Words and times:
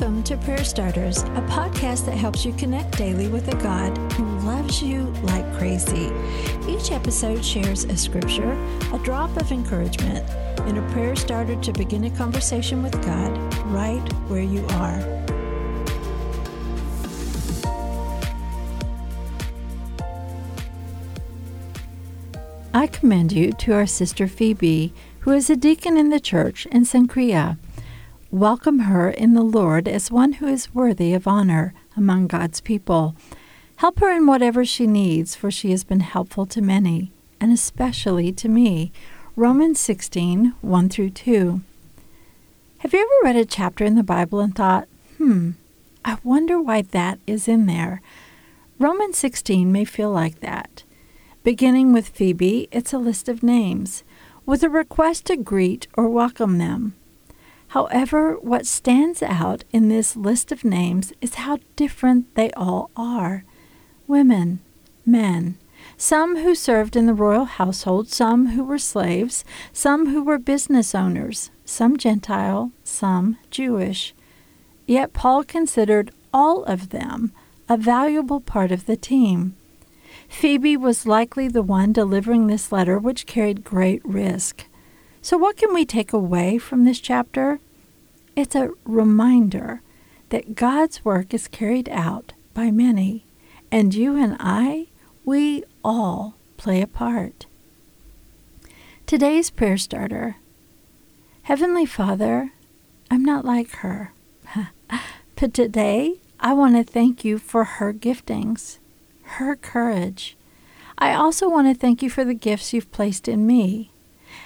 Welcome 0.00 0.22
to 0.24 0.36
Prayer 0.36 0.62
Starters, 0.62 1.24
a 1.24 1.44
podcast 1.48 2.06
that 2.06 2.16
helps 2.16 2.44
you 2.44 2.52
connect 2.52 2.96
daily 2.96 3.26
with 3.26 3.48
a 3.48 3.56
God 3.56 3.98
who 4.12 4.24
loves 4.46 4.80
you 4.80 5.06
like 5.24 5.44
crazy. 5.58 6.12
Each 6.68 6.92
episode 6.92 7.44
shares 7.44 7.82
a 7.82 7.96
scripture, 7.96 8.52
a 8.92 9.00
drop 9.02 9.36
of 9.36 9.50
encouragement, 9.50 10.24
and 10.60 10.78
a 10.78 10.92
prayer 10.92 11.16
starter 11.16 11.56
to 11.56 11.72
begin 11.72 12.04
a 12.04 12.10
conversation 12.10 12.80
with 12.80 12.92
God 13.04 13.36
right 13.64 14.12
where 14.28 14.40
you 14.40 14.64
are. 14.68 15.02
I 22.72 22.86
commend 22.86 23.32
you 23.32 23.50
to 23.50 23.72
our 23.72 23.86
sister 23.88 24.28
Phoebe, 24.28 24.92
who 25.20 25.32
is 25.32 25.50
a 25.50 25.56
deacon 25.56 25.96
in 25.96 26.10
the 26.10 26.20
church 26.20 26.66
in 26.66 26.84
Cenchrea. 26.84 27.58
Welcome 28.30 28.80
her 28.80 29.08
in 29.08 29.32
the 29.32 29.42
Lord 29.42 29.88
as 29.88 30.10
one 30.10 30.34
who 30.34 30.46
is 30.46 30.74
worthy 30.74 31.14
of 31.14 31.26
honor 31.26 31.72
among 31.96 32.26
God's 32.26 32.60
people. 32.60 33.16
Help 33.76 34.00
her 34.00 34.10
in 34.10 34.26
whatever 34.26 34.66
she 34.66 34.86
needs, 34.86 35.34
for 35.34 35.50
she 35.50 35.70
has 35.70 35.82
been 35.82 36.00
helpful 36.00 36.44
to 36.44 36.60
many, 36.60 37.10
and 37.40 37.54
especially 37.54 38.30
to 38.32 38.46
me. 38.46 38.92
Romans 39.34 39.80
16 39.80 40.52
1 40.60 40.88
through 40.90 41.08
2. 41.08 41.62
Have 42.78 42.92
you 42.92 43.00
ever 43.00 43.24
read 43.24 43.36
a 43.36 43.46
chapter 43.46 43.86
in 43.86 43.94
the 43.94 44.02
Bible 44.02 44.40
and 44.40 44.54
thought, 44.54 44.88
hmm, 45.16 45.52
I 46.04 46.18
wonder 46.22 46.60
why 46.60 46.82
that 46.82 47.18
is 47.26 47.48
in 47.48 47.64
there? 47.64 48.02
Romans 48.78 49.16
16 49.16 49.72
may 49.72 49.86
feel 49.86 50.10
like 50.10 50.40
that. 50.40 50.82
Beginning 51.44 51.94
with 51.94 52.10
Phoebe, 52.10 52.68
it's 52.72 52.92
a 52.92 52.98
list 52.98 53.30
of 53.30 53.42
names, 53.42 54.04
with 54.44 54.62
a 54.62 54.68
request 54.68 55.24
to 55.26 55.36
greet 55.38 55.86
or 55.94 56.10
welcome 56.10 56.58
them. 56.58 56.94
However, 57.68 58.34
what 58.40 58.66
stands 58.66 59.22
out 59.22 59.64
in 59.72 59.88
this 59.88 60.16
list 60.16 60.52
of 60.52 60.64
names 60.64 61.12
is 61.20 61.34
how 61.34 61.58
different 61.76 62.34
they 62.34 62.50
all 62.52 62.90
are 62.96 63.44
women, 64.06 64.60
men, 65.04 65.58
some 65.96 66.38
who 66.38 66.54
served 66.54 66.96
in 66.96 67.06
the 67.06 67.14
royal 67.14 67.44
household, 67.44 68.08
some 68.08 68.48
who 68.48 68.64
were 68.64 68.78
slaves, 68.78 69.44
some 69.72 70.08
who 70.08 70.22
were 70.22 70.38
business 70.38 70.94
owners, 70.94 71.50
some 71.64 71.96
Gentile, 71.98 72.72
some 72.84 73.36
Jewish. 73.50 74.14
Yet 74.86 75.12
Paul 75.12 75.44
considered 75.44 76.10
all 76.32 76.64
of 76.64 76.88
them 76.88 77.32
a 77.68 77.76
valuable 77.76 78.40
part 78.40 78.72
of 78.72 78.86
the 78.86 78.96
team. 78.96 79.54
Phoebe 80.28 80.76
was 80.76 81.06
likely 81.06 81.48
the 81.48 81.62
one 81.62 81.92
delivering 81.92 82.46
this 82.46 82.72
letter, 82.72 82.98
which 82.98 83.26
carried 83.26 83.64
great 83.64 84.02
risk. 84.04 84.64
So, 85.20 85.36
what 85.36 85.56
can 85.56 85.74
we 85.74 85.84
take 85.84 86.12
away 86.12 86.58
from 86.58 86.84
this 86.84 87.00
chapter? 87.00 87.60
It's 88.36 88.54
a 88.54 88.70
reminder 88.84 89.82
that 90.28 90.54
God's 90.54 91.04
work 91.04 91.34
is 91.34 91.48
carried 91.48 91.88
out 91.88 92.34
by 92.54 92.70
many, 92.70 93.24
and 93.70 93.94
you 93.94 94.16
and 94.16 94.36
I, 94.38 94.86
we 95.24 95.64
all 95.82 96.36
play 96.56 96.80
a 96.80 96.86
part. 96.86 97.46
Today's 99.06 99.50
prayer 99.50 99.78
starter 99.78 100.36
Heavenly 101.42 101.86
Father, 101.86 102.52
I'm 103.10 103.24
not 103.24 103.44
like 103.44 103.70
her, 103.76 104.12
but 105.36 105.54
today 105.54 106.20
I 106.38 106.52
want 106.52 106.76
to 106.76 106.84
thank 106.84 107.24
you 107.24 107.38
for 107.38 107.64
her 107.64 107.92
giftings, 107.92 108.78
her 109.22 109.56
courage. 109.56 110.36
I 110.96 111.14
also 111.14 111.48
want 111.48 111.68
to 111.68 111.80
thank 111.80 112.02
you 112.02 112.10
for 112.10 112.24
the 112.24 112.34
gifts 112.34 112.72
you've 112.72 112.92
placed 112.92 113.28
in 113.28 113.46
me. 113.46 113.90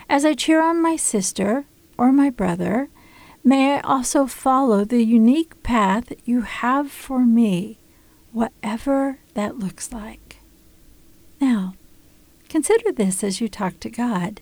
As 0.08 0.24
I 0.24 0.34
cheer 0.34 0.62
on 0.62 0.82
my 0.82 0.96
sister 0.96 1.64
or 1.96 2.12
my 2.12 2.30
brother, 2.30 2.88
may 3.44 3.76
I 3.76 3.80
also 3.80 4.26
follow 4.26 4.84
the 4.84 5.02
unique 5.02 5.62
path 5.62 6.12
you 6.24 6.42
have 6.42 6.90
for 6.90 7.20
me, 7.20 7.78
whatever 8.32 9.18
that 9.34 9.58
looks 9.58 9.92
like. 9.92 10.38
Now, 11.40 11.74
consider 12.48 12.92
this 12.92 13.25
as 13.25 13.41
you 13.41 13.48
talk 13.48 13.81
to 13.81 13.91
God. 13.91 14.41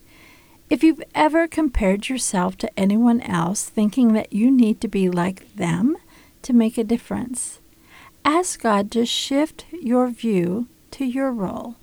If 0.68 0.84
you've 0.84 1.02
ever 1.14 1.48
compared 1.48 2.08
yourself 2.08 2.56
to 2.58 2.78
anyone 2.78 3.20
else 3.22 3.68
thinking 3.68 4.12
that 4.12 4.32
you 4.32 4.50
need 4.50 4.80
to 4.80 4.88
be 4.88 5.08
like 5.08 5.54
them 5.56 5.96
to 6.42 6.52
make 6.52 6.78
a 6.78 6.84
difference, 6.84 7.58
ask 8.24 8.60
God 8.60 8.90
to 8.92 9.04
shift 9.04 9.64
your 9.72 10.08
view 10.08 10.68
to 10.92 11.04
your 11.04 11.32
role, 11.32 11.76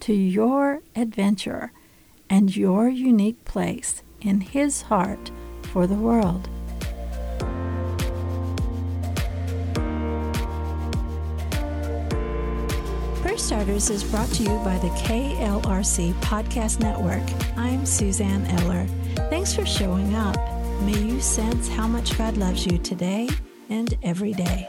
to 0.00 0.12
your 0.12 0.80
adventure, 0.94 1.72
and 2.28 2.56
your 2.56 2.88
unique 2.88 3.44
place 3.44 4.02
in 4.20 4.40
His 4.40 4.82
heart 4.82 5.30
for 5.62 5.86
the 5.86 5.94
world. 5.94 6.48
Prayer 13.20 13.38
Starters 13.38 13.90
is 13.90 14.04
brought 14.04 14.28
to 14.28 14.42
you 14.42 14.56
by 14.58 14.78
the 14.78 14.88
KLRC 14.90 16.12
Podcast 16.20 16.80
Network. 16.80 17.22
I'm 17.56 17.84
Suzanne 17.86 18.44
Eller. 18.60 18.86
Thanks 19.30 19.54
for 19.54 19.66
showing 19.66 20.14
up. 20.14 20.36
May 20.82 20.98
you 20.98 21.20
sense 21.20 21.68
how 21.68 21.86
much 21.86 22.16
God 22.18 22.36
loves 22.36 22.66
you 22.66 22.78
today 22.78 23.28
and 23.70 23.96
every 24.02 24.32
day. 24.32 24.68